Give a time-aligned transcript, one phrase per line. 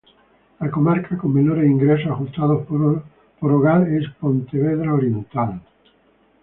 [0.59, 5.61] La comarca con menores ingresos ajustados por hogar es Pontevedra Oriental.